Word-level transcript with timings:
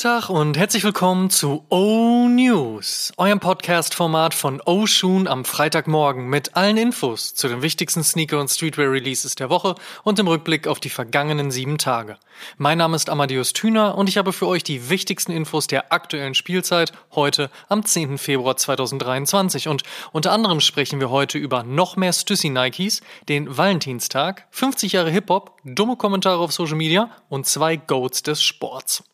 Schönen 0.00 0.14
guten 0.14 0.28
Tag 0.28 0.30
und 0.30 0.56
herzlich 0.56 0.82
willkommen 0.82 1.28
zu 1.28 1.66
O 1.68 2.26
News, 2.26 3.12
eurem 3.18 3.38
Podcast-Format 3.38 4.32
von 4.32 4.62
O 4.64 4.86
Shoon 4.86 5.28
am 5.28 5.44
Freitagmorgen 5.44 6.26
mit 6.26 6.56
allen 6.56 6.78
Infos 6.78 7.34
zu 7.34 7.48
den 7.48 7.60
wichtigsten 7.60 8.02
Sneaker- 8.02 8.40
und 8.40 8.48
Streetwear-Releases 8.48 9.34
der 9.34 9.50
Woche 9.50 9.74
und 10.02 10.18
im 10.18 10.26
Rückblick 10.26 10.68
auf 10.68 10.80
die 10.80 10.88
vergangenen 10.88 11.50
sieben 11.50 11.76
Tage. 11.76 12.16
Mein 12.56 12.78
Name 12.78 12.96
ist 12.96 13.10
Amadeus 13.10 13.52
Thüner 13.52 13.98
und 13.98 14.08
ich 14.08 14.16
habe 14.16 14.32
für 14.32 14.46
euch 14.46 14.64
die 14.64 14.88
wichtigsten 14.88 15.32
Infos 15.32 15.66
der 15.66 15.92
aktuellen 15.92 16.34
Spielzeit 16.34 16.92
heute 17.14 17.50
am 17.68 17.84
10. 17.84 18.16
Februar 18.16 18.56
2023 18.56 19.68
und 19.68 19.82
unter 20.12 20.32
anderem 20.32 20.60
sprechen 20.60 21.00
wir 21.00 21.10
heute 21.10 21.36
über 21.36 21.62
noch 21.62 21.96
mehr 21.96 22.14
Stussy 22.14 22.48
Nikes, 22.48 23.02
den 23.28 23.54
Valentinstag, 23.54 24.46
50 24.52 24.92
Jahre 24.92 25.10
Hip-Hop, 25.10 25.58
dumme 25.64 25.96
Kommentare 25.96 26.38
auf 26.38 26.52
Social 26.52 26.76
Media 26.76 27.10
und 27.28 27.46
zwei 27.46 27.76
Goats 27.76 28.22
des 28.22 28.42
Sports. 28.42 29.04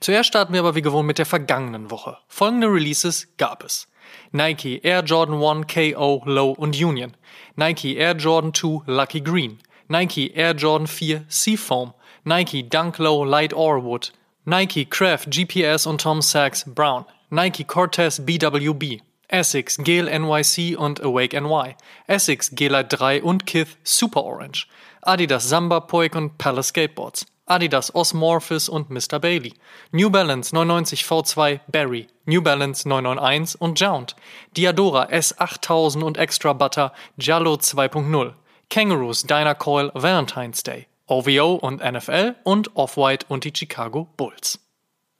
Zuerst 0.00 0.28
starten 0.28 0.52
wir 0.52 0.60
aber 0.60 0.74
wie 0.74 0.82
gewohnt 0.82 1.06
mit 1.06 1.18
der 1.18 1.26
vergangenen 1.26 1.90
Woche. 1.90 2.18
Folgende 2.28 2.66
Releases 2.66 3.28
gab 3.36 3.64
es. 3.64 3.88
Nike 4.32 4.80
Air 4.82 5.02
Jordan 5.02 5.42
1 5.42 5.66
KO 5.72 6.22
Low 6.24 6.50
und 6.52 6.80
Union. 6.80 7.16
Nike 7.56 7.96
Air 7.96 8.16
Jordan 8.16 8.54
2 8.54 8.82
Lucky 8.86 9.20
Green. 9.20 9.58
Nike 9.88 10.32
Air 10.34 10.54
Jordan 10.54 10.86
4 10.86 11.24
Seafoam. 11.28 11.94
Nike 12.24 12.62
Dunk 12.68 12.98
Low 12.98 13.24
Light 13.24 13.52
Orwood. 13.54 14.12
Nike 14.44 14.84
Craft 14.84 15.30
GPS 15.30 15.86
und 15.86 16.00
Tom 16.00 16.22
Sachs 16.22 16.64
Brown. 16.64 17.04
Nike 17.30 17.64
Cortez 17.64 18.20
BWB. 18.24 19.00
Essex 19.28 19.76
Gale 19.78 20.10
NYC 20.10 20.76
und 20.76 21.00
Awake 21.02 21.40
NY. 21.40 21.76
Essex 22.06 22.50
G-Lite 22.50 22.96
3 22.96 23.22
und 23.22 23.46
Kith 23.46 23.78
Super 23.84 24.24
Orange. 24.24 24.66
Adidas 25.02 25.48
Samba 25.48 25.80
Poik 25.80 26.16
und 26.16 26.36
Palace 26.36 26.68
Skateboards. 26.68 27.26
Adidas 27.50 27.94
Osmorphis 27.94 28.68
und 28.68 28.90
Mr. 28.90 29.18
Bailey, 29.18 29.54
New 29.92 30.08
Balance 30.08 30.54
99 30.54 31.02
V2 31.04 31.60
Barry, 31.66 32.06
New 32.24 32.42
Balance 32.42 32.88
991 32.88 33.60
und 33.60 33.78
Jount, 33.80 34.16
Diadora 34.56 35.08
S8000 35.10 36.02
und 36.02 36.16
Extra 36.16 36.52
Butter 36.52 36.92
Giallo 37.18 37.54
2.0, 37.54 38.32
Kangaroos 38.70 39.24
Dynacoil 39.24 39.90
Valentine's 39.94 40.62
Day, 40.62 40.86
OVO 41.06 41.54
und 41.56 41.82
NFL 41.82 42.36
und 42.44 42.76
Off-White 42.76 43.26
und 43.28 43.44
die 43.44 43.52
Chicago 43.54 44.08
Bulls. 44.16 44.60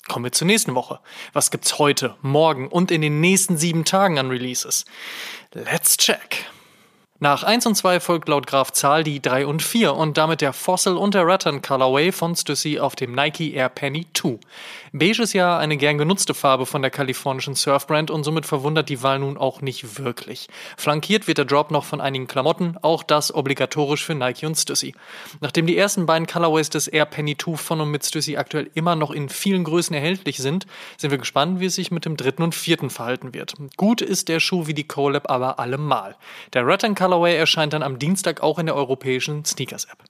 Kommen 0.08 0.24
wir 0.24 0.32
zur 0.32 0.46
nächsten 0.46 0.74
Woche. 0.74 1.00
Was 1.32 1.50
gibt's 1.50 1.78
heute, 1.78 2.16
morgen 2.22 2.68
und 2.68 2.90
in 2.90 3.02
den 3.02 3.20
nächsten 3.20 3.56
sieben 3.56 3.84
Tagen 3.84 4.18
an 4.18 4.28
Releases? 4.28 4.84
Let's 5.52 5.96
check. 5.96 6.46
Nach 7.22 7.42
1 7.42 7.66
und 7.66 7.74
2 7.74 8.00
folgt 8.00 8.30
laut 8.30 8.46
Graf 8.46 8.72
Zahl 8.72 9.04
die 9.04 9.20
3 9.20 9.44
und 9.44 9.62
4 9.62 9.94
und 9.94 10.16
damit 10.16 10.40
der 10.40 10.54
Fossil 10.54 10.94
und 10.94 11.12
der 11.12 11.26
Rattan 11.26 11.60
Colorway 11.60 12.12
von 12.12 12.34
Stussy 12.34 12.78
auf 12.78 12.96
dem 12.96 13.12
Nike 13.12 13.52
Air 13.52 13.68
Penny 13.68 14.06
2. 14.14 14.38
Beige 14.94 15.22
ist 15.22 15.34
ja 15.34 15.58
eine 15.58 15.76
gern 15.76 15.98
genutzte 15.98 16.32
Farbe 16.32 16.64
von 16.64 16.80
der 16.80 16.90
kalifornischen 16.90 17.54
Surfbrand 17.54 18.10
und 18.10 18.24
somit 18.24 18.46
verwundert 18.46 18.88
die 18.88 19.02
Wahl 19.02 19.18
nun 19.18 19.36
auch 19.36 19.60
nicht 19.60 19.98
wirklich. 19.98 20.48
Flankiert 20.78 21.28
wird 21.28 21.36
der 21.36 21.44
Drop 21.44 21.70
noch 21.70 21.84
von 21.84 22.00
einigen 22.00 22.26
Klamotten, 22.26 22.78
auch 22.80 23.02
das 23.02 23.34
obligatorisch 23.34 24.02
für 24.02 24.14
Nike 24.14 24.46
und 24.46 24.56
Stussy. 24.56 24.94
Nachdem 25.42 25.66
die 25.66 25.76
ersten 25.76 26.06
beiden 26.06 26.26
Colorways 26.26 26.70
des 26.70 26.88
Air 26.88 27.04
Penny 27.04 27.36
2 27.36 27.56
von 27.56 27.82
und 27.82 27.90
mit 27.90 28.02
Stussy 28.02 28.38
aktuell 28.38 28.70
immer 28.72 28.96
noch 28.96 29.10
in 29.10 29.28
vielen 29.28 29.64
Größen 29.64 29.94
erhältlich 29.94 30.38
sind, 30.38 30.66
sind 30.96 31.10
wir 31.10 31.18
gespannt, 31.18 31.60
wie 31.60 31.66
es 31.66 31.74
sich 31.74 31.90
mit 31.90 32.06
dem 32.06 32.16
dritten 32.16 32.42
und 32.42 32.54
vierten 32.54 32.88
verhalten 32.88 33.34
wird. 33.34 33.52
Gut 33.76 34.00
ist 34.00 34.30
der 34.30 34.40
Schuh 34.40 34.66
wie 34.66 34.74
die 34.74 34.88
Colab 34.88 35.30
aber 35.30 35.58
allemal. 35.58 36.16
Der 36.54 36.66
Rattan 36.66 36.94
erscheint 37.16 37.72
dann 37.72 37.82
am 37.82 37.98
Dienstag 37.98 38.42
auch 38.42 38.58
in 38.58 38.66
der 38.66 38.74
europäischen 38.74 39.44
Sneakers-App. 39.44 40.04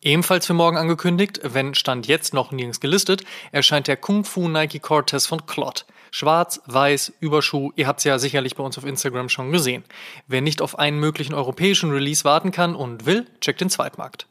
Ebenfalls 0.00 0.46
für 0.46 0.54
morgen 0.54 0.76
angekündigt, 0.76 1.40
wenn 1.44 1.74
Stand 1.74 2.08
jetzt 2.08 2.34
noch 2.34 2.50
nirgends 2.50 2.80
gelistet, 2.80 3.22
erscheint 3.52 3.86
der 3.86 3.96
Kung 3.96 4.24
Fu 4.24 4.48
Nike 4.48 4.80
Cortez 4.80 5.26
von 5.26 5.46
Clot. 5.46 5.86
Schwarz, 6.10 6.60
weiß, 6.66 7.12
Überschuh, 7.20 7.70
ihr 7.76 7.86
habt's 7.86 8.04
ja 8.04 8.18
sicherlich 8.18 8.56
bei 8.56 8.64
uns 8.64 8.76
auf 8.76 8.84
Instagram 8.84 9.28
schon 9.28 9.52
gesehen. 9.52 9.84
Wer 10.26 10.40
nicht 10.40 10.60
auf 10.60 10.78
einen 10.78 10.98
möglichen 10.98 11.34
europäischen 11.34 11.92
Release 11.92 12.24
warten 12.24 12.50
kann 12.50 12.74
und 12.74 13.06
will, 13.06 13.26
checkt 13.40 13.60
den 13.60 13.70
Zweitmarkt. 13.70 14.26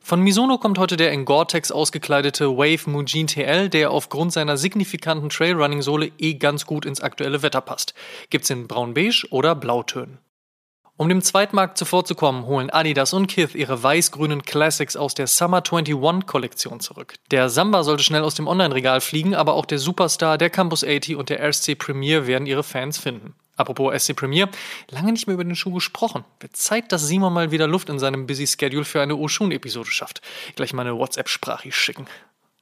Von 0.00 0.22
Misono 0.22 0.56
kommt 0.56 0.78
heute 0.78 0.96
der 0.96 1.12
in 1.12 1.24
Gore-Tex 1.24 1.72
ausgekleidete 1.72 2.56
Wave 2.56 2.88
Mujin 2.88 3.26
TL, 3.26 3.68
der 3.68 3.90
aufgrund 3.90 4.32
seiner 4.32 4.56
signifikanten 4.56 5.28
Trailrunning-Sohle 5.28 6.12
eh 6.18 6.34
ganz 6.34 6.64
gut 6.64 6.86
ins 6.86 7.00
aktuelle 7.00 7.42
Wetter 7.42 7.60
passt. 7.60 7.92
Gibt's 8.30 8.48
in 8.50 8.68
braun-beige 8.68 9.26
oder 9.30 9.54
blautönen. 9.54 10.18
Um 10.98 11.08
dem 11.08 11.22
Zweitmarkt 11.22 11.78
zuvorzukommen, 11.78 12.46
holen 12.46 12.70
Adidas 12.70 13.12
und 13.12 13.28
Kith 13.28 13.54
ihre 13.54 13.80
weiß-grünen 13.80 14.42
Classics 14.42 14.96
aus 14.96 15.14
der 15.14 15.28
Summer 15.28 15.62
21 15.64 16.26
Kollektion 16.26 16.80
zurück. 16.80 17.14
Der 17.30 17.48
Samba 17.50 17.84
sollte 17.84 18.02
schnell 18.02 18.24
aus 18.24 18.34
dem 18.34 18.48
Online-Regal 18.48 19.00
fliegen, 19.00 19.36
aber 19.36 19.54
auch 19.54 19.64
der 19.64 19.78
Superstar, 19.78 20.38
der 20.38 20.50
Campus 20.50 20.82
80 20.82 21.14
und 21.14 21.28
der 21.28 21.40
RSC 21.40 21.76
Premier 21.76 22.26
werden 22.26 22.48
ihre 22.48 22.64
Fans 22.64 22.98
finden. 22.98 23.36
Apropos 23.56 23.94
SC 24.02 24.16
Premier, 24.16 24.48
lange 24.90 25.12
nicht 25.12 25.28
mehr 25.28 25.34
über 25.34 25.44
den 25.44 25.54
Schuh 25.54 25.72
gesprochen. 25.72 26.24
Wird 26.40 26.56
Zeit, 26.56 26.90
dass 26.90 27.06
Simon 27.06 27.32
mal 27.32 27.52
wieder 27.52 27.68
Luft 27.68 27.90
in 27.90 28.00
seinem 28.00 28.26
Busy 28.26 28.48
Schedule 28.48 28.84
für 28.84 29.00
eine 29.00 29.14
Oshun-Episode 29.14 29.92
schafft. 29.92 30.20
Gleich 30.56 30.72
mal 30.72 30.82
eine 30.82 30.98
WhatsApp-Sprache 30.98 31.70
schicken. 31.70 32.08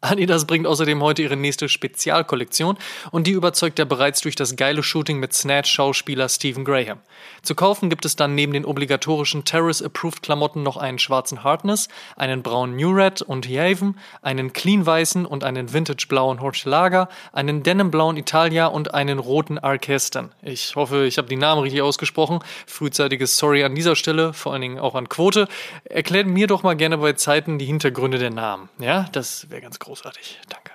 Adidas 0.06 0.47
bringt 0.47 0.67
außerdem 0.67 1.03
heute 1.03 1.22
ihre 1.22 1.37
nächste 1.37 1.69
Spezialkollektion 1.69 2.78
und 3.11 3.27
die 3.27 3.33
überzeugt 3.33 3.78
er 3.78 3.84
bereits 3.84 4.21
durch 4.21 4.37
das 4.37 4.56
geile 4.56 4.83
Shooting 4.83 5.19
mit 5.19 5.33
Snatch-Schauspieler 5.33 6.28
Stephen 6.28 6.65
Graham. 6.65 7.00
Zu 7.43 7.55
kaufen 7.55 7.91
gibt 7.91 8.05
es 8.05 8.16
dann 8.16 8.34
neben 8.34 8.53
den 8.53 8.65
obligatorischen 8.65 9.45
Terrace-Approved-Klamotten 9.45 10.62
noch 10.62 10.77
einen 10.77 10.99
schwarzen 10.99 11.45
Hardness, 11.45 11.89
einen 12.16 12.43
braunen 12.43 12.77
New 12.77 12.91
Red 12.91 13.22
und 13.22 13.49
Haven, 13.49 13.99
einen 14.22 14.53
clean-weißen 14.53 15.27
und 15.27 15.45
einen 15.45 15.72
vintage-blauen 15.72 16.41
Horchelaga, 16.41 17.09
einen 17.33 17.62
denim-blauen 17.62 18.16
Italia 18.16 18.66
und 18.66 18.95
einen 18.95 19.19
roten 19.19 19.59
Arkesten. 19.59 20.33
Ich 20.43 20.77
hoffe, 20.77 21.06
ich 21.06 21.19
habe 21.19 21.28
die 21.28 21.37
Namen 21.37 21.62
richtig 21.62 21.83
ausgesprochen. 21.83 22.41
Frühzeitiges 22.66 23.37
Sorry 23.37 23.65
an 23.65 23.75
dieser 23.75 23.97
Stelle, 23.97 24.33
vor 24.33 24.53
allen 24.53 24.62
Dingen 24.62 24.78
auch 24.78 24.95
an 24.95 25.09
Quote. 25.09 25.49
Erklärt 25.84 26.27
mir 26.27 26.47
doch 26.47 26.62
mal 26.62 26.77
gerne 26.77 26.99
bei 26.99 27.12
Zeiten 27.15 27.59
die 27.59 27.66
Hintergründe 27.66 28.19
der 28.19 28.31
Namen. 28.31 28.69
Ja, 28.78 29.06
das 29.12 29.50
wäre 29.50 29.62
ganz 29.62 29.78
großartig. 29.97 30.39
Danke. 30.49 30.73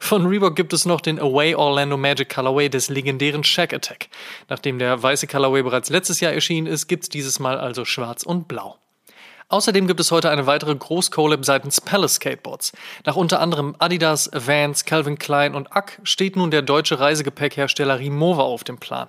Von 0.00 0.26
Reebok 0.26 0.56
gibt 0.56 0.72
es 0.72 0.84
noch 0.84 1.00
den 1.00 1.20
Away 1.20 1.54
Orlando 1.54 1.96
Magic 1.96 2.28
Colorway 2.34 2.68
des 2.68 2.88
legendären 2.88 3.44
Shack 3.44 3.72
Attack. 3.72 4.08
Nachdem 4.48 4.78
der 4.78 5.02
weiße 5.02 5.26
Colorway 5.26 5.62
bereits 5.62 5.90
letztes 5.90 6.20
Jahr 6.20 6.32
erschienen 6.32 6.66
ist, 6.66 6.86
gibt 6.86 7.04
es 7.04 7.08
dieses 7.08 7.38
Mal 7.38 7.58
also 7.58 7.84
schwarz 7.84 8.22
und 8.22 8.48
blau. 8.48 8.78
Außerdem 9.50 9.88
gibt 9.88 9.98
es 9.98 10.12
heute 10.12 10.30
eine 10.30 10.46
weitere 10.46 10.76
Groß-Collab 10.76 11.44
seitens 11.44 11.80
Palace 11.80 12.14
Skateboards. 12.14 12.70
Nach 13.04 13.16
unter 13.16 13.40
anderem 13.40 13.74
Adidas, 13.80 14.30
Vans, 14.32 14.84
Calvin 14.84 15.18
Klein 15.18 15.56
und 15.56 15.72
Ack 15.74 16.00
steht 16.04 16.36
nun 16.36 16.52
der 16.52 16.62
deutsche 16.62 17.00
Reisegepäckhersteller 17.00 17.98
Rimowa 17.98 18.42
auf 18.42 18.62
dem 18.62 18.78
Plan. 18.78 19.08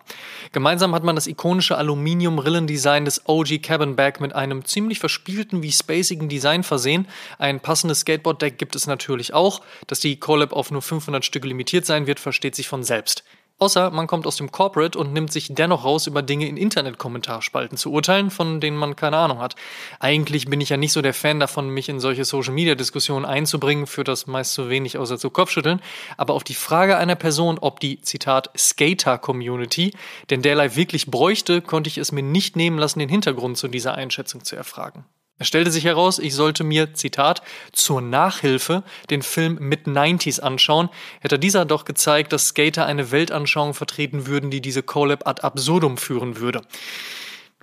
Gemeinsam 0.51 0.95
hat 0.95 1.03
man 1.03 1.13
das 1.13 1.27
ikonische 1.27 1.77
Aluminium-Rillendesign 1.77 3.05
des 3.05 3.29
OG 3.29 3.61
Cabin 3.61 3.95
Bag 3.95 4.19
mit 4.19 4.33
einem 4.33 4.65
ziemlich 4.65 4.97
verspielten 4.97 5.61
wie 5.61 5.71
spacigen 5.71 6.27
Design 6.27 6.63
versehen. 6.63 7.07
Ein 7.37 7.59
passendes 7.59 7.99
Skateboard-Deck 7.99 8.57
gibt 8.57 8.75
es 8.75 8.87
natürlich 8.87 9.35
auch. 9.35 9.61
Dass 9.85 9.99
die 9.99 10.19
Collab 10.19 10.53
auf 10.53 10.71
nur 10.71 10.81
500 10.81 11.23
Stücke 11.23 11.49
limitiert 11.49 11.85
sein 11.85 12.07
wird, 12.07 12.19
versteht 12.19 12.55
sich 12.55 12.67
von 12.67 12.83
selbst. 12.83 13.23
Außer 13.61 13.91
man 13.91 14.07
kommt 14.07 14.25
aus 14.25 14.37
dem 14.37 14.51
Corporate 14.51 14.97
und 14.97 15.13
nimmt 15.13 15.31
sich 15.31 15.53
dennoch 15.53 15.85
raus, 15.85 16.07
über 16.07 16.23
Dinge 16.23 16.47
in 16.47 16.57
Internet-Kommentarspalten 16.57 17.77
zu 17.77 17.91
urteilen, 17.91 18.31
von 18.31 18.59
denen 18.59 18.75
man 18.75 18.95
keine 18.95 19.17
Ahnung 19.17 19.37
hat. 19.37 19.55
Eigentlich 19.99 20.47
bin 20.47 20.59
ich 20.61 20.69
ja 20.69 20.77
nicht 20.77 20.93
so 20.93 21.03
der 21.03 21.13
Fan 21.13 21.39
davon, 21.39 21.69
mich 21.69 21.87
in 21.87 21.99
solche 21.99 22.25
Social-Media-Diskussionen 22.25 23.23
einzubringen, 23.23 23.85
für 23.85 24.03
das 24.03 24.25
meist 24.25 24.55
zu 24.55 24.69
wenig 24.69 24.97
außer 24.97 25.19
zu 25.19 25.29
Kopfschütteln. 25.29 25.79
Aber 26.17 26.33
auf 26.33 26.43
die 26.43 26.55
Frage 26.55 26.97
einer 26.97 27.13
Person, 27.13 27.59
ob 27.59 27.79
die, 27.79 28.01
Zitat, 28.01 28.49
Skater-Community 28.57 29.93
denn 30.31 30.41
derlei 30.41 30.75
wirklich 30.75 31.11
bräuchte, 31.11 31.61
konnte 31.61 31.87
ich 31.87 31.99
es 31.99 32.11
mir 32.11 32.23
nicht 32.23 32.55
nehmen 32.55 32.79
lassen, 32.79 32.97
den 32.97 33.09
Hintergrund 33.09 33.59
zu 33.59 33.67
dieser 33.67 33.93
Einschätzung 33.93 34.43
zu 34.43 34.55
erfragen. 34.55 35.05
Es 35.41 35.47
stellte 35.47 35.71
sich 35.71 35.85
heraus, 35.85 36.19
ich 36.19 36.35
sollte 36.35 36.63
mir, 36.63 36.93
Zitat, 36.93 37.41
zur 37.71 37.99
Nachhilfe 37.99 38.83
den 39.09 39.23
Film 39.23 39.57
Mid-90s 39.59 40.39
anschauen, 40.39 40.89
hätte 41.19 41.39
dieser 41.39 41.65
doch 41.65 41.83
gezeigt, 41.83 42.31
dass 42.31 42.49
Skater 42.49 42.85
eine 42.85 43.09
Weltanschauung 43.09 43.73
vertreten 43.73 44.27
würden, 44.27 44.51
die 44.51 44.61
diese 44.61 44.83
Collab 44.83 45.27
ad 45.27 45.41
absurdum 45.41 45.97
führen 45.97 46.37
würde. 46.37 46.61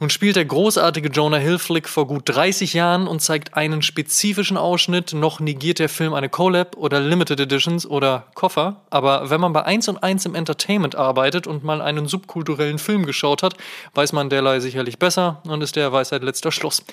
Nun 0.00 0.10
spielt 0.10 0.36
der 0.36 0.44
großartige 0.44 1.08
Jonah 1.08 1.38
Hill 1.38 1.58
Flick 1.58 1.88
vor 1.88 2.06
gut 2.06 2.22
30 2.26 2.72
Jahren 2.72 3.08
und 3.08 3.20
zeigt 3.20 3.54
einen 3.54 3.82
spezifischen 3.82 4.56
Ausschnitt, 4.56 5.12
noch 5.12 5.40
negiert 5.40 5.80
der 5.80 5.88
Film 5.88 6.14
eine 6.14 6.28
Collab 6.28 6.76
oder 6.76 7.00
Limited 7.00 7.40
Editions 7.40 7.84
oder 7.84 8.28
Koffer, 8.34 8.82
aber 8.90 9.28
wenn 9.30 9.40
man 9.40 9.52
bei 9.52 9.64
1 9.64 9.88
und 9.88 10.00
1 10.00 10.26
im 10.26 10.36
Entertainment 10.36 10.94
arbeitet 10.94 11.48
und 11.48 11.64
mal 11.64 11.82
einen 11.82 12.06
subkulturellen 12.06 12.78
Film 12.78 13.06
geschaut 13.06 13.42
hat, 13.42 13.56
weiß 13.94 14.12
man 14.12 14.30
derlei 14.30 14.60
sicherlich 14.60 15.00
besser 15.00 15.42
und 15.48 15.62
ist 15.62 15.74
der 15.74 15.92
Weisheit 15.92 16.22
letzter 16.22 16.52
Schluss. 16.52 16.84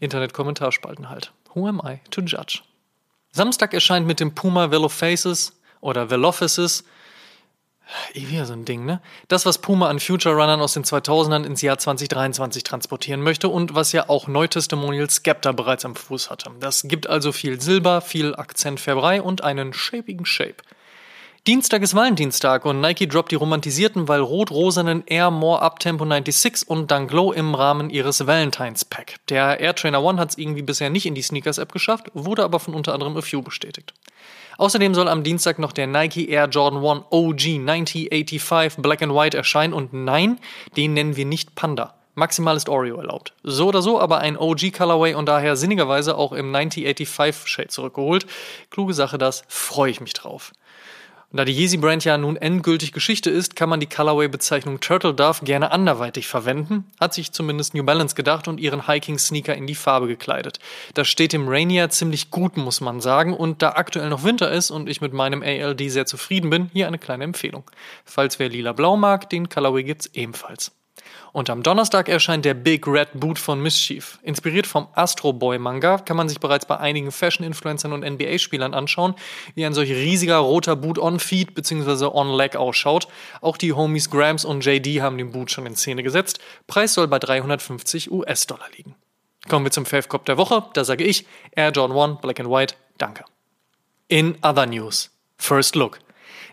Internet-Kommentarspalten 0.00 1.10
halt. 1.10 1.32
Who 1.52 1.66
am 1.66 1.82
I 1.84 2.00
to 2.10 2.22
judge? 2.22 2.60
Samstag 3.30 3.74
erscheint 3.74 4.06
mit 4.06 4.20
dem 4.20 4.34
Puma 4.34 4.70
Velofaces 4.70 5.52
oder 5.82 6.08
Velofaces 6.08 6.84
Eh 8.16 8.28
wieder 8.28 8.46
so 8.46 8.52
ein 8.52 8.64
Ding, 8.64 8.84
ne? 8.84 9.00
Das, 9.26 9.44
was 9.44 9.58
Puma 9.58 9.88
an 9.88 9.98
Future 9.98 10.36
Runnern 10.36 10.60
aus 10.60 10.74
den 10.74 10.84
2000ern 10.84 11.44
ins 11.44 11.62
Jahr 11.62 11.78
2023 11.78 12.62
transportieren 12.62 13.20
möchte 13.22 13.48
und 13.48 13.74
was 13.74 13.90
ja 13.90 14.08
auch 14.08 14.28
Neutestimonial 14.28 15.10
Skepta 15.10 15.50
bereits 15.50 15.84
am 15.84 15.96
Fuß 15.96 16.30
hatte. 16.30 16.52
Das 16.60 16.82
gibt 16.84 17.08
also 17.08 17.32
viel 17.32 17.60
Silber, 17.60 18.00
viel 18.00 18.36
Akzentfärberei 18.36 19.20
und 19.20 19.42
einen 19.42 19.72
shapigen 19.72 20.26
Shape. 20.26 20.56
Dienstag 21.46 21.82
ist 21.82 21.94
Valentinstag 21.94 22.64
und 22.64 22.80
Nike 22.80 23.06
droppt 23.06 23.32
die 23.32 23.36
romantisierten, 23.36 24.06
weil 24.06 24.20
rot-rosanen 24.20 25.02
Air 25.06 25.30
More 25.30 25.60
Up 25.60 25.80
Tempo 25.80 26.06
96 26.06 26.70
und 26.70 26.90
Dunk 26.90 27.12
Low 27.12 27.32
im 27.32 27.54
Rahmen 27.54 27.90
ihres 27.90 28.26
Valentines 28.26 28.84
Pack. 28.86 29.16
Der 29.28 29.60
Air 29.60 29.74
Trainer 29.74 30.02
One 30.02 30.18
hat 30.18 30.30
es 30.30 30.38
irgendwie 30.38 30.62
bisher 30.62 30.88
nicht 30.88 31.04
in 31.04 31.14
die 31.14 31.20
Sneakers 31.20 31.58
App 31.58 31.72
geschafft, 31.72 32.10
wurde 32.14 32.44
aber 32.44 32.60
von 32.60 32.72
unter 32.74 32.94
anderem 32.94 33.16
A 33.16 33.20
Few 33.20 33.42
bestätigt. 33.42 33.92
Außerdem 34.58 34.94
soll 34.94 35.08
am 35.08 35.24
Dienstag 35.24 35.58
noch 35.58 35.72
der 35.72 35.86
Nike 35.86 36.28
Air 36.28 36.46
Jordan 36.46 36.84
1 36.84 37.06
OG 37.10 37.58
9085 37.60 38.82
Black 38.82 39.02
and 39.02 39.14
White 39.14 39.36
erscheinen 39.36 39.72
und 39.72 39.92
nein, 39.92 40.38
den 40.76 40.94
nennen 40.94 41.16
wir 41.16 41.24
nicht 41.24 41.54
Panda. 41.54 41.94
Maximal 42.14 42.56
ist 42.56 42.68
Oreo 42.68 42.96
erlaubt. 42.96 43.32
So 43.42 43.66
oder 43.66 43.82
so, 43.82 44.00
aber 44.00 44.18
ein 44.18 44.36
OG 44.36 44.72
Colorway 44.72 45.14
und 45.14 45.26
daher 45.26 45.56
sinnigerweise 45.56 46.16
auch 46.16 46.32
im 46.32 46.52
9085 46.52 47.48
Shade 47.48 47.68
zurückgeholt. 47.68 48.26
Kluge 48.70 48.94
Sache 48.94 49.18
das, 49.18 49.42
freue 49.48 49.90
ich 49.90 50.00
mich 50.00 50.12
drauf. 50.12 50.52
Da 51.36 51.44
die 51.44 51.52
Yeezy-Brand 51.52 52.04
ja 52.04 52.16
nun 52.16 52.36
endgültig 52.36 52.92
Geschichte 52.92 53.28
ist, 53.28 53.56
kann 53.56 53.68
man 53.68 53.80
die 53.80 53.88
Colorway-Bezeichnung 53.88 54.78
Turtle 54.78 55.14
Dove 55.14 55.44
gerne 55.44 55.72
anderweitig 55.72 56.28
verwenden, 56.28 56.84
hat 57.00 57.12
sich 57.12 57.32
zumindest 57.32 57.74
New 57.74 57.82
Balance 57.82 58.14
gedacht 58.14 58.46
und 58.46 58.60
ihren 58.60 58.86
Hiking-Sneaker 58.86 59.52
in 59.52 59.66
die 59.66 59.74
Farbe 59.74 60.06
gekleidet. 60.06 60.60
Das 60.94 61.08
steht 61.08 61.32
dem 61.32 61.48
Rainier 61.48 61.90
ziemlich 61.90 62.30
gut, 62.30 62.56
muss 62.56 62.80
man 62.80 63.00
sagen, 63.00 63.34
und 63.34 63.62
da 63.62 63.70
aktuell 63.70 64.10
noch 64.10 64.22
Winter 64.22 64.52
ist 64.52 64.70
und 64.70 64.88
ich 64.88 65.00
mit 65.00 65.12
meinem 65.12 65.42
ALD 65.42 65.90
sehr 65.90 66.06
zufrieden 66.06 66.50
bin, 66.50 66.70
hier 66.72 66.86
eine 66.86 66.98
kleine 66.98 67.24
Empfehlung. 67.24 67.68
Falls 68.04 68.38
wer 68.38 68.48
lila-blau 68.48 68.96
mag, 68.96 69.28
den 69.28 69.48
Colorway 69.48 69.82
gibt's 69.82 70.08
ebenfalls. 70.14 70.70
Und 71.32 71.50
am 71.50 71.62
Donnerstag 71.62 72.08
erscheint 72.08 72.44
der 72.44 72.54
Big 72.54 72.86
Red 72.86 73.08
Boot 73.14 73.38
von 73.38 73.60
Mischief. 73.60 74.18
Inspiriert 74.22 74.66
vom 74.66 74.86
Astro 74.94 75.32
Boy 75.32 75.58
Manga 75.58 75.98
kann 75.98 76.16
man 76.16 76.28
sich 76.28 76.38
bereits 76.38 76.66
bei 76.66 76.78
einigen 76.78 77.10
Fashion-Influencern 77.10 77.92
und 77.92 78.04
NBA-Spielern 78.04 78.72
anschauen, 78.72 79.14
wie 79.54 79.66
ein 79.66 79.74
solch 79.74 79.90
riesiger 79.90 80.36
roter 80.36 80.76
Boot 80.76 80.98
on-Feed 80.98 81.54
bzw. 81.54 82.06
on-Leg 82.06 82.56
ausschaut. 82.56 83.08
Auch 83.40 83.56
die 83.56 83.72
Homies 83.72 84.10
Grams 84.10 84.44
und 84.44 84.64
JD 84.64 85.00
haben 85.00 85.18
den 85.18 85.32
Boot 85.32 85.50
schon 85.50 85.66
in 85.66 85.74
Szene 85.74 86.02
gesetzt. 86.02 86.38
Preis 86.68 86.94
soll 86.94 87.08
bei 87.08 87.18
350 87.18 88.12
US-Dollar 88.12 88.68
liegen. 88.76 88.94
Kommen 89.48 89.66
wir 89.66 89.72
zum 89.72 89.86
Fave 89.86 90.08
Cop 90.08 90.24
der 90.24 90.38
Woche. 90.38 90.64
Da 90.72 90.84
sage 90.84 91.04
ich 91.04 91.26
Air 91.52 91.72
John 91.72 91.92
1 91.92 92.20
Black 92.20 92.40
and 92.40 92.48
White. 92.48 92.76
Danke. 92.98 93.24
In 94.08 94.36
other 94.42 94.66
news. 94.66 95.10
First 95.36 95.74
Look. 95.74 95.98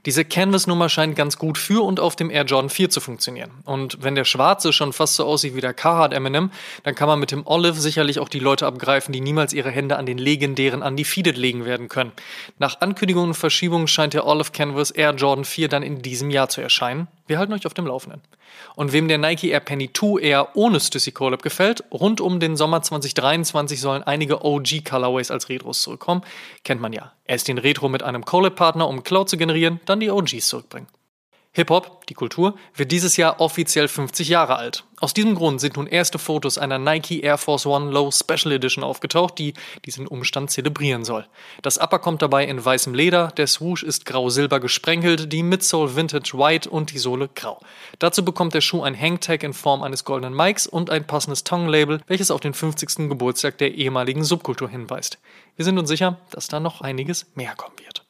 Diese 0.05 0.25
Canvas-Nummer 0.25 0.89
scheint 0.89 1.15
ganz 1.15 1.37
gut 1.37 1.59
für 1.59 1.83
und 1.83 1.99
auf 1.99 2.15
dem 2.15 2.31
Air 2.31 2.45
Jordan 2.45 2.71
4 2.71 2.89
zu 2.89 2.99
funktionieren. 2.99 3.51
Und 3.65 4.01
wenn 4.01 4.15
der 4.15 4.25
schwarze 4.25 4.73
schon 4.73 4.93
fast 4.93 5.15
so 5.15 5.25
aussieht 5.25 5.55
wie 5.55 5.61
der 5.61 5.75
Carhartt 5.75 6.11
Eminem, 6.11 6.49
dann 6.83 6.95
kann 6.95 7.07
man 7.07 7.19
mit 7.19 7.31
dem 7.31 7.45
Olive 7.45 7.79
sicherlich 7.79 8.19
auch 8.19 8.29
die 8.29 8.39
Leute 8.39 8.65
abgreifen, 8.65 9.13
die 9.13 9.21
niemals 9.21 9.53
ihre 9.53 9.69
Hände 9.69 9.97
an 9.97 10.07
den 10.07 10.17
legendären 10.17 10.81
Undefeated 10.81 11.37
legen 11.37 11.65
werden 11.65 11.87
können. 11.87 12.13
Nach 12.57 12.81
Ankündigungen 12.81 13.29
und 13.29 13.35
Verschiebungen 13.35 13.87
scheint 13.87 14.15
der 14.15 14.25
Olive 14.25 14.51
Canvas 14.51 14.89
Air 14.89 15.13
Jordan 15.13 15.45
4 15.45 15.67
dann 15.67 15.83
in 15.83 16.01
diesem 16.01 16.31
Jahr 16.31 16.49
zu 16.49 16.61
erscheinen. 16.61 17.07
Wir 17.31 17.39
halten 17.39 17.53
euch 17.53 17.65
auf 17.65 17.73
dem 17.73 17.87
Laufenden. 17.87 18.19
Und 18.75 18.91
wem 18.91 19.07
der 19.07 19.17
Nike 19.17 19.51
Air 19.51 19.61
Penny 19.61 19.89
2 19.93 20.19
eher 20.19 20.53
ohne 20.57 20.81
Stussy 20.81 21.13
Collab 21.13 21.41
gefällt, 21.43 21.81
rund 21.89 22.19
um 22.19 22.41
den 22.41 22.57
Sommer 22.57 22.81
2023 22.81 23.79
sollen 23.79 24.03
einige 24.03 24.43
OG 24.43 24.83
Colorways 24.83 25.31
als 25.31 25.47
Retros 25.47 25.81
zurückkommen. 25.81 26.23
Kennt 26.65 26.81
man 26.81 26.91
ja. 26.91 27.13
Erst 27.23 27.47
den 27.47 27.57
Retro 27.57 27.87
mit 27.87 28.03
einem 28.03 28.25
Collab-Partner, 28.25 28.85
um 28.85 29.03
Cloud 29.03 29.29
zu 29.29 29.37
generieren, 29.37 29.79
dann 29.85 30.01
die 30.01 30.11
OGs 30.11 30.45
zurückbringen. 30.45 30.87
Hip-Hop, 31.53 32.07
die 32.07 32.13
Kultur, 32.13 32.55
wird 32.75 32.93
dieses 32.93 33.17
Jahr 33.17 33.41
offiziell 33.41 33.89
50 33.89 34.29
Jahre 34.29 34.55
alt. 34.55 34.85
Aus 35.01 35.13
diesem 35.13 35.35
Grund 35.35 35.59
sind 35.59 35.75
nun 35.75 35.85
erste 35.85 36.17
Fotos 36.17 36.57
einer 36.57 36.79
Nike 36.79 37.19
Air 37.19 37.37
Force 37.37 37.65
One 37.65 37.91
Low 37.91 38.09
Special 38.09 38.53
Edition 38.53 38.85
aufgetaucht, 38.85 39.37
die 39.37 39.53
diesen 39.83 40.07
Umstand 40.07 40.49
zelebrieren 40.49 41.03
soll. 41.03 41.27
Das 41.61 41.77
Upper 41.77 41.99
kommt 41.99 42.21
dabei 42.21 42.45
in 42.45 42.63
weißem 42.63 42.93
Leder, 42.93 43.33
der 43.35 43.47
Swoosh 43.47 43.83
ist 43.83 44.05
grau-silber 44.05 44.61
gesprenkelt, 44.61 45.33
die 45.33 45.43
Midsole 45.43 45.93
Vintage 45.93 46.37
White 46.37 46.69
und 46.69 46.93
die 46.93 46.99
Sohle 46.99 47.27
grau. 47.35 47.59
Dazu 47.99 48.23
bekommt 48.23 48.53
der 48.53 48.61
Schuh 48.61 48.83
ein 48.83 48.97
Hangtag 48.97 49.43
in 49.43 49.53
Form 49.53 49.83
eines 49.83 50.05
goldenen 50.05 50.33
Mikes 50.33 50.67
und 50.67 50.89
ein 50.89 51.05
passendes 51.05 51.43
Tongue-Label, 51.43 51.99
welches 52.07 52.31
auf 52.31 52.39
den 52.39 52.53
50. 52.53 53.09
Geburtstag 53.09 53.57
der 53.57 53.73
ehemaligen 53.73 54.23
Subkultur 54.23 54.69
hinweist. 54.69 55.17
Wir 55.57 55.65
sind 55.65 55.77
uns 55.77 55.89
sicher, 55.89 56.17
dass 56.29 56.47
da 56.47 56.61
noch 56.61 56.79
einiges 56.79 57.25
mehr 57.35 57.55
kommen 57.55 57.77
wird. 57.79 58.00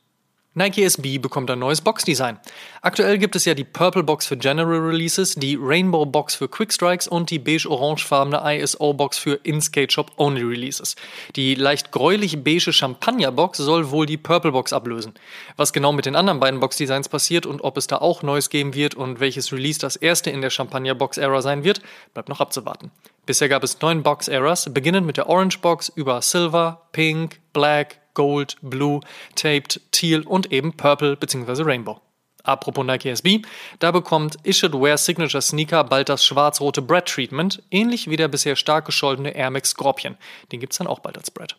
Nike 0.54 0.84
SB 0.84 1.18
bekommt 1.18 1.50
ein 1.50 1.60
neues 1.60 1.80
Boxdesign. 1.80 2.38
Aktuell 2.82 3.18
gibt 3.18 3.38
es 3.38 3.46
ja 3.46 3.54
die 3.54 3.64
Purple 3.64 4.04
Box 4.04 4.26
für 4.26 4.36
General 4.36 4.80
Releases, 4.80 5.36
die 5.36 5.58
Rainbow 5.58 6.06
Box 6.06 6.36
für 6.36 6.50
Quick 6.50 6.74
Strikes 6.74 7.08
und 7.08 7.30
die 7.30 7.40
beige-orangefarbene 7.40 8.42
ISO 8.60 8.92
Box 8.92 9.18
für 9.18 9.36
In-Skate 9.44 9.94
Shop 9.94 10.12
Only 10.18 10.42
Releases. 10.42 10.98
Die 11.38 11.56
leicht 11.56 11.94
gräulich 11.94 12.44
beige 12.44 12.74
Champagner 12.74 13.32
Box 13.32 13.60
soll 13.60 13.92
wohl 13.92 14.06
die 14.06 14.18
Purple 14.18 14.52
Box 14.52 14.74
ablösen. 14.74 15.14
Was 15.56 15.72
genau 15.72 15.94
mit 15.94 16.06
den 16.06 16.18
anderen 16.18 16.42
beiden 16.42 16.60
Boxdesigns 16.60 17.08
passiert 17.08 17.46
und 17.46 17.62
ob 17.62 17.78
es 17.78 17.88
da 17.88 18.00
auch 18.00 18.22
Neues 18.22 18.50
geben 18.50 18.74
wird 18.74 18.94
und 18.94 19.22
welches 19.22 19.54
Release 19.54 19.80
das 19.80 19.96
erste 19.96 20.32
in 20.32 20.42
der 20.42 20.50
Champagner 20.50 20.96
Box 20.96 21.18
Era 21.18 21.42
sein 21.42 21.64
wird, 21.64 21.80
bleibt 22.14 22.28
noch 22.28 22.42
abzuwarten. 22.42 22.92
Bisher 23.32 23.48
gab 23.48 23.64
es 23.64 23.80
neun 23.80 24.04
Box 24.04 24.28
Eras, 24.28 24.68
beginnend 24.74 25.08
mit 25.08 25.16
der 25.16 25.30
Orange 25.30 25.60
Box 25.60 25.88
über 25.88 26.22
Silver, 26.22 26.90
Pink, 26.92 27.40
Black, 27.54 28.02
Gold, 28.14 28.58
Blue, 28.62 29.00
Taped, 29.36 29.80
Teal 29.92 30.24
und 30.24 30.52
eben 30.52 30.76
Purple 30.76 31.16
bzw. 31.16 31.62
Rainbow. 31.64 32.02
Apropos 32.44 32.86
Nike 32.86 33.08
SB, 33.10 33.44
da 33.80 33.92
bekommt 33.92 34.36
Issued 34.44 34.74
Wear 34.74 34.98
Signature 34.98 35.42
Sneaker 35.42 35.86
bald 35.86 36.10
das 36.10 36.26
schwarz-rote 36.26 36.82
Bread 36.82 37.06
Treatment, 37.06 37.64
ähnlich 37.72 38.10
wie 38.10 38.18
der 38.18 38.28
bisher 38.28 38.58
stark 38.58 38.84
gescholtene 38.84 39.34
Air 39.34 39.50
Max 39.50 39.70
Scorpion. 39.70 40.18
Den 40.52 40.60
gibt's 40.60 40.80
dann 40.80 40.88
auch 40.88 41.00
bald 41.00 41.18
als 41.18 41.32
Bread. 41.32 41.56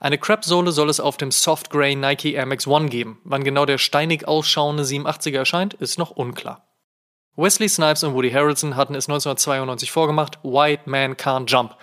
Eine 0.00 0.18
Crap-Sohle 0.18 0.72
soll 0.72 0.90
es 0.90 0.98
auf 0.98 1.16
dem 1.18 1.30
Soft 1.30 1.70
Grey 1.70 1.94
Nike 1.94 2.34
Air 2.34 2.46
Max 2.46 2.66
One 2.66 2.88
geben. 2.88 3.20
Wann 3.22 3.44
genau 3.44 3.64
der 3.64 3.78
steinig 3.78 4.26
ausschauende 4.26 4.82
87er 4.82 5.38
erscheint, 5.38 5.74
ist 5.74 6.00
noch 6.00 6.10
unklar. 6.10 6.65
Wesley 7.36 7.68
Snipes 7.68 8.02
und 8.02 8.14
Woody 8.14 8.30
Harrelson 8.30 8.76
hatten 8.76 8.94
es 8.94 9.08
1992 9.08 9.90
vorgemacht, 9.90 10.38
White 10.42 10.82
Man 10.86 11.16
Can't 11.16 11.46
Jump. 11.46 11.76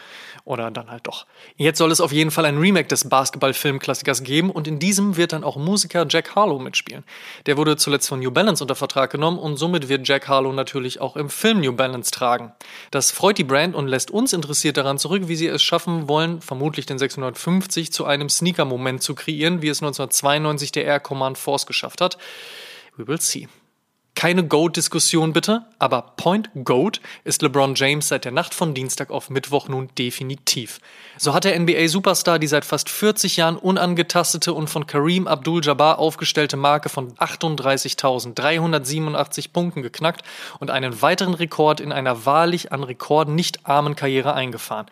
Oder 0.46 0.72
dann 0.72 0.90
halt 0.90 1.08
doch. 1.08 1.26
Jetzt 1.56 1.78
soll 1.78 1.92
es 1.92 2.02
auf 2.02 2.12
jeden 2.12 2.32
Fall 2.32 2.44
ein 2.46 2.58
Remake 2.58 2.88
des 2.88 3.08
Basketball-Filmklassikers 3.08 4.24
geben 4.24 4.50
und 4.50 4.68
in 4.68 4.78
diesem 4.78 5.16
wird 5.16 5.32
dann 5.32 5.46
auch 5.46 5.56
Musiker 5.56 6.06
Jack 6.10 6.36
Harlow 6.36 6.60
mitspielen. 6.60 7.06
Der 7.46 7.56
wurde 7.56 7.78
zuletzt 7.78 8.10
von 8.10 8.20
New 8.20 8.32
Balance 8.32 8.62
unter 8.62 8.76
Vertrag 8.76 9.12
genommen 9.12 9.38
und 9.38 9.56
somit 9.56 9.88
wird 9.88 10.06
Jack 10.06 10.28
Harlow 10.28 10.52
natürlich 10.52 11.00
auch 11.00 11.16
im 11.16 11.30
Film 11.30 11.62
New 11.62 11.72
Balance 11.72 12.12
tragen. 12.12 12.52
Das 12.92 13.12
freut 13.12 13.38
die 13.38 13.46
Brand 13.46 13.74
und 13.74 13.88
lässt 13.88 14.12
uns 14.12 14.34
interessiert 14.34 14.76
daran 14.76 14.98
zurück, 14.98 15.28
wie 15.28 15.38
sie 15.38 15.48
es 15.48 15.64
schaffen 15.64 16.10
wollen, 16.10 16.42
vermutlich 16.42 16.88
den 16.88 16.98
650 16.98 17.94
zu 17.94 18.04
einem 18.04 18.28
Sneaker-Moment 18.28 19.02
zu 19.02 19.16
kreieren, 19.16 19.62
wie 19.62 19.70
es 19.70 19.82
1992 19.82 20.74
der 20.74 20.84
Air 20.84 21.00
Command 21.00 21.38
Force 21.38 21.66
geschafft 21.66 22.02
hat. 22.02 22.18
We 22.98 23.08
will 23.08 23.22
see. 23.22 23.48
Keine 24.16 24.48
Goat-Diskussion 24.48 25.34
bitte, 25.34 25.66
aber 25.80 26.14
Point 26.18 26.52
Goat 26.64 27.02
ist 27.24 27.42
LeBron 27.42 27.74
James 27.76 28.08
seit 28.08 28.26
der 28.26 28.32
Nacht 28.32 28.54
von 28.54 28.76
Dienstag 28.76 29.10
auf 29.10 29.32
Mittwoch 29.32 29.68
nun 29.68 29.90
definitiv. 29.98 30.80
So 31.18 31.34
hat 31.34 31.46
der 31.46 31.60
NBA-Superstar 31.60 32.38
die 32.38 32.46
seit 32.48 32.64
fast 32.64 32.90
40 32.90 33.38
Jahren 33.38 33.58
unangetastete 33.58 34.54
und 34.54 34.70
von 34.70 34.86
Kareem 34.86 35.28
Abdul-Jabbar 35.28 35.98
aufgestellte 35.98 36.58
Marke 36.58 36.90
von 36.90 37.16
38.387 37.16 39.52
Punkten 39.52 39.82
geknackt 39.82 40.22
und 40.60 40.70
einen 40.70 41.02
weiteren 41.02 41.34
Rekord 41.34 41.80
in 41.80 41.92
einer 41.92 42.24
wahrlich 42.26 42.72
an 42.72 42.84
Rekorden 42.84 43.34
nicht 43.34 43.66
armen 43.66 43.96
Karriere 43.96 44.36
eingefahren. 44.36 44.86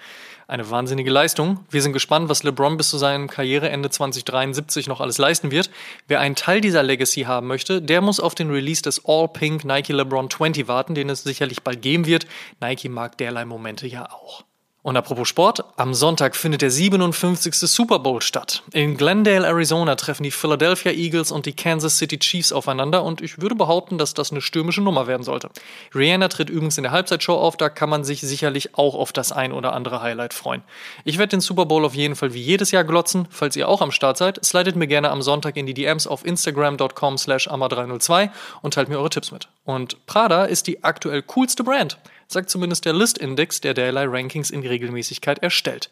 Eine 0.52 0.70
wahnsinnige 0.70 1.10
Leistung. 1.10 1.66
Wir 1.70 1.82
sind 1.82 1.94
gespannt, 1.94 2.28
was 2.28 2.44
LeBron 2.44 2.76
bis 2.76 2.90
zu 2.90 2.98
seinem 2.98 3.30
Karriereende 3.30 3.90
2073 3.90 4.88
noch 4.88 5.00
alles 5.00 5.18
leisten 5.18 5.50
wird. 5.50 5.70
Wer 6.10 6.20
einen 6.20 6.36
Teil 6.36 6.60
dieser 6.60 6.84
Legacy 6.84 7.22
haben 7.22 7.48
möchte, 7.48 7.82
der 7.82 8.02
muss 8.02 8.20
auf 8.20 8.36
den 8.36 8.52
Release 8.52 8.82
des 8.82 9.06
All-Pink 9.06 9.64
Nike 9.64 9.94
LeBron 9.94 10.30
20 10.30 10.68
warten, 10.68 10.94
den 10.94 11.10
es 11.10 11.24
sicherlich 11.24 11.64
bald 11.64 11.82
geben 11.82 12.06
wird. 12.06 12.28
Nike 12.60 12.90
mag 12.90 13.18
derlei 13.18 13.46
Momente 13.46 13.88
ja 13.88 14.12
auch. 14.12 14.44
Und 14.84 14.98
apropos 14.98 15.28
Sport, 15.28 15.64
am 15.78 15.94
Sonntag 15.94 16.36
findet 16.36 16.64
der 16.64 16.72
57. 16.72 17.54
Super 17.54 18.00
Bowl 18.00 18.20
statt. 18.20 18.64
In 18.74 18.98
Glendale, 18.98 19.46
Arizona 19.46 19.96
treffen 19.96 20.24
die 20.24 20.32
Philadelphia 20.32 20.92
Eagles 20.92 21.32
und 21.32 21.46
die 21.46 21.54
Kansas 21.54 22.00
City 22.00 22.18
Chiefs 22.18 22.52
aufeinander 22.52 23.04
und 23.04 23.22
ich 23.22 23.40
würde 23.40 23.54
behaupten, 23.54 24.00
dass 24.00 24.16
das 24.16 24.32
eine 24.32 24.42
stürmische 24.42 24.82
Nummer 24.82 25.06
werden 25.06 25.22
sollte. 25.22 25.52
Rihanna 25.94 26.30
tritt 26.30 26.50
übrigens 26.50 26.80
in 26.80 26.84
der 26.84 26.92
Halbzeitshow 26.92 27.36
auf, 27.36 27.58
da 27.58 27.70
kann 27.70 27.92
man 27.92 28.04
sich 28.04 28.22
sicherlich 28.22 28.74
auch 28.74 28.96
auf 28.96 29.14
das 29.14 29.32
ein 29.32 29.52
oder 29.52 29.74
andere 29.74 30.02
Highlight 30.02 30.34
freuen. 30.34 30.64
Ich 31.06 31.20
werde 31.20 31.30
den 31.30 31.42
Super 31.42 31.68
Bowl 31.68 31.86
auf 31.86 31.94
jeden 31.94 32.16
Fall 32.16 32.34
wie 32.34 32.42
jedes 32.42 32.72
Jahr 32.72 32.84
glotzen. 32.84 33.28
Falls 33.30 33.56
ihr 33.56 33.70
auch 33.70 33.84
am 33.84 33.92
Start 33.92 34.18
seid, 34.18 34.44
slidet 34.44 34.76
mir 34.76 34.88
gerne 34.88 35.12
am 35.12 35.22
Sonntag 35.22 35.58
in 35.58 35.68
die 35.68 35.76
DMs 35.76 36.08
auf 36.08 36.26
instagram.com 36.26 37.20
slash 37.20 37.48
amma302 37.48 38.32
und 38.64 38.74
teilt 38.74 38.90
mir 38.90 38.98
eure 38.98 39.12
Tipps 39.12 39.32
mit. 39.32 39.48
Und 39.64 40.08
Prada 40.08 40.46
ist 40.46 40.66
die 40.66 40.84
aktuell 40.84 41.22
coolste 41.22 41.64
Brand 41.64 42.00
sagt 42.32 42.50
zumindest 42.50 42.86
der 42.86 42.94
List-Index, 42.94 43.62
der 43.62 43.74
derlei 43.74 44.06
Rankings 44.06 44.50
in 44.52 44.66
Regelmäßigkeit 44.66 45.40
erstellt. 45.40 45.90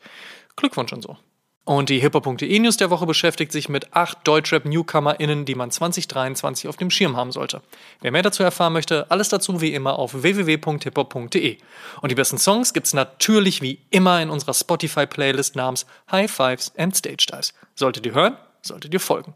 Glückwunsch 0.56 0.94
und 0.94 1.02
so. 1.02 1.18
Und 1.70 1.90
die 1.90 2.00
hiphop.de 2.00 2.58
News 2.58 2.78
der 2.78 2.90
Woche 2.90 3.06
beschäftigt 3.06 3.52
sich 3.52 3.70
mit 3.70 3.94
acht 3.94 4.28
Deutschrap-NewcomerInnen, 4.28 5.46
die 5.46 5.54
man 5.54 5.70
2023 5.70 6.68
auf 6.68 6.78
dem 6.78 6.90
Schirm 6.90 7.16
haben 7.16 7.32
sollte. 7.32 7.62
Wer 8.02 8.12
mehr 8.12 8.24
dazu 8.24 8.42
erfahren 8.42 8.74
möchte, 8.74 9.12
alles 9.12 9.30
dazu 9.30 9.62
wie 9.62 9.76
immer 9.76 10.00
auf 10.00 10.24
www.hiphop.de. 10.24 11.58
Und 12.02 12.10
die 12.10 12.16
besten 12.16 12.40
Songs 12.40 12.74
gibt's 12.74 12.94
natürlich 12.94 13.62
wie 13.62 13.82
immer 13.92 14.20
in 14.20 14.32
unserer 14.32 14.56
Spotify-Playlist 14.56 15.56
namens 15.56 15.86
High 16.12 16.32
Fives 16.32 16.74
and 16.76 16.96
Stage 16.96 17.28
Dives. 17.32 17.54
Solltet 17.76 18.04
ihr 18.08 18.16
hören, 18.16 18.38
solltet 18.64 18.92
ihr 18.92 19.00
folgen. 19.00 19.36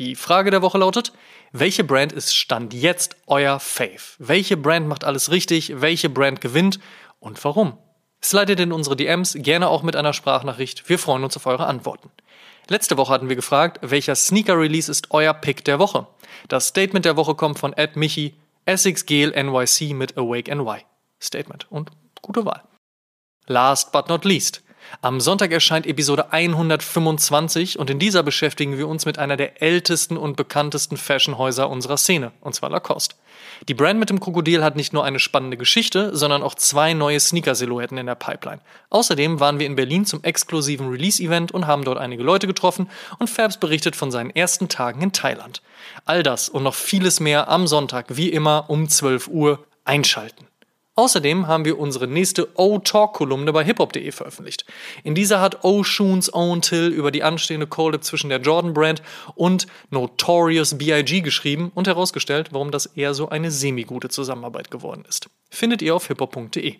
Die 0.00 0.16
Frage 0.16 0.50
der 0.50 0.60
Woche 0.60 0.78
lautet, 0.78 1.12
welche 1.52 1.84
Brand 1.84 2.12
ist 2.12 2.34
Stand 2.34 2.74
jetzt 2.74 3.16
euer 3.28 3.60
Fave? 3.60 4.00
Welche 4.18 4.56
Brand 4.56 4.88
macht 4.88 5.04
alles 5.04 5.30
richtig? 5.30 5.80
Welche 5.80 6.10
Brand 6.10 6.40
gewinnt? 6.40 6.80
Und 7.20 7.42
warum? 7.44 7.78
Slidet 8.20 8.58
in 8.58 8.72
unsere 8.72 8.96
DMs, 8.96 9.36
gerne 9.38 9.68
auch 9.68 9.84
mit 9.84 9.94
einer 9.94 10.12
Sprachnachricht. 10.12 10.88
Wir 10.88 10.98
freuen 10.98 11.22
uns 11.22 11.36
auf 11.36 11.46
eure 11.46 11.66
Antworten. 11.66 12.10
Letzte 12.68 12.96
Woche 12.96 13.12
hatten 13.12 13.28
wir 13.28 13.36
gefragt, 13.36 13.78
welcher 13.82 14.16
Sneaker-Release 14.16 14.90
ist 14.90 15.12
euer 15.12 15.32
Pick 15.32 15.64
der 15.64 15.78
Woche? 15.78 16.08
Das 16.48 16.68
Statement 16.68 17.04
der 17.04 17.16
Woche 17.16 17.36
kommt 17.36 17.60
von 17.60 17.72
Ed 17.74 17.94
Michi, 17.94 18.34
Essex 18.64 19.06
Gale 19.06 19.30
NYC 19.30 19.94
mit 19.94 20.18
Awake 20.18 20.52
NY. 20.52 20.78
Statement 21.20 21.70
und 21.70 21.92
gute 22.20 22.44
Wahl. 22.44 22.64
Last 23.46 23.92
but 23.92 24.08
not 24.08 24.24
least. 24.24 24.63
Am 25.02 25.20
Sonntag 25.20 25.52
erscheint 25.52 25.86
Episode 25.86 26.32
125 26.32 27.78
und 27.78 27.90
in 27.90 27.98
dieser 27.98 28.22
beschäftigen 28.22 28.78
wir 28.78 28.88
uns 28.88 29.06
mit 29.06 29.18
einer 29.18 29.36
der 29.36 29.62
ältesten 29.62 30.16
und 30.16 30.36
bekanntesten 30.36 30.96
Fashionhäuser 30.96 31.68
unserer 31.68 31.96
Szene, 31.96 32.32
und 32.40 32.54
zwar 32.54 32.70
Lacoste. 32.70 33.14
Die 33.68 33.74
Brand 33.74 33.98
mit 33.98 34.10
dem 34.10 34.20
Krokodil 34.20 34.62
hat 34.62 34.76
nicht 34.76 34.92
nur 34.92 35.04
eine 35.04 35.18
spannende 35.18 35.56
Geschichte, 35.56 36.14
sondern 36.16 36.42
auch 36.42 36.54
zwei 36.54 36.92
neue 36.92 37.20
Sneaker-Silhouetten 37.20 37.98
in 37.98 38.06
der 38.06 38.14
Pipeline. 38.14 38.60
Außerdem 38.90 39.40
waren 39.40 39.58
wir 39.58 39.66
in 39.66 39.76
Berlin 39.76 40.06
zum 40.06 40.22
exklusiven 40.22 40.88
Release-Event 40.88 41.52
und 41.52 41.66
haben 41.66 41.84
dort 41.84 41.98
einige 41.98 42.22
Leute 42.22 42.46
getroffen 42.46 42.88
und 43.18 43.30
Fabs 43.30 43.58
berichtet 43.58 43.96
von 43.96 44.10
seinen 44.10 44.30
ersten 44.30 44.68
Tagen 44.68 45.02
in 45.02 45.12
Thailand. 45.12 45.62
All 46.04 46.22
das 46.22 46.48
und 46.48 46.62
noch 46.62 46.74
vieles 46.74 47.20
mehr 47.20 47.48
am 47.48 47.66
Sonntag, 47.66 48.16
wie 48.16 48.28
immer 48.28 48.66
um 48.68 48.88
12 48.88 49.28
Uhr, 49.28 49.64
einschalten. 49.84 50.46
Außerdem 50.96 51.48
haben 51.48 51.64
wir 51.64 51.80
unsere 51.80 52.06
nächste 52.06 52.56
O-Talk-Kolumne 52.56 53.52
bei 53.52 53.64
hiphop.de 53.64 54.12
veröffentlicht. 54.12 54.64
In 55.02 55.16
dieser 55.16 55.40
hat 55.40 55.64
O-Shoons 55.64 56.32
Owen 56.32 56.62
Till 56.62 56.86
über 56.86 57.10
die 57.10 57.24
anstehende 57.24 57.66
Collab 57.66 58.04
zwischen 58.04 58.28
der 58.30 58.40
Jordan-Brand 58.40 59.02
und 59.34 59.66
Notorious 59.90 60.78
B.I.G. 60.78 61.22
geschrieben 61.22 61.72
und 61.74 61.88
herausgestellt, 61.88 62.50
warum 62.52 62.70
das 62.70 62.86
eher 62.86 63.12
so 63.12 63.28
eine 63.28 63.50
semi-gute 63.50 64.08
Zusammenarbeit 64.08 64.70
geworden 64.70 65.04
ist. 65.08 65.28
Findet 65.50 65.82
ihr 65.82 65.96
auf 65.96 66.06
hiphop.de. 66.06 66.76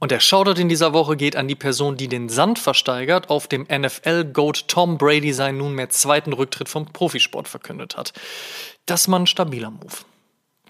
Und 0.00 0.10
der 0.10 0.18
Shoutout 0.18 0.60
in 0.60 0.68
dieser 0.68 0.92
Woche 0.92 1.16
geht 1.16 1.36
an 1.36 1.46
die 1.46 1.54
Person, 1.54 1.96
die 1.96 2.08
den 2.08 2.28
Sand 2.28 2.58
versteigert, 2.58 3.30
auf 3.30 3.46
dem 3.46 3.68
NFL-Goat 3.70 4.66
Tom 4.66 4.98
Brady 4.98 5.32
seinen 5.32 5.58
nunmehr 5.58 5.88
zweiten 5.88 6.32
Rücktritt 6.32 6.68
vom 6.68 6.86
Profisport 6.86 7.46
verkündet 7.46 7.96
hat. 7.96 8.12
Das 8.86 9.08
war 9.08 9.20
ein 9.20 9.26
stabiler 9.28 9.70
Move. 9.70 10.04